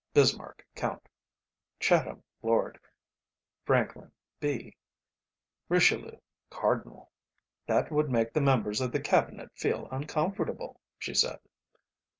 Bismarck, 0.15 0.65
Count; 0.73 1.07
Chatham, 1.79 2.23
Lord; 2.41 2.79
Franklin, 3.65 4.11
B; 4.39 4.75
Richelieu, 5.69 6.17
Cardinal." 6.49 7.11
"That 7.67 7.91
would 7.91 8.09
make 8.09 8.33
the 8.33 8.41
members 8.41 8.81
of 8.81 8.91
the 8.91 8.99
Cabinet 8.99 9.51
feel 9.53 9.87
uncomfortable," 9.91 10.81
she 10.97 11.13
said. 11.13 11.37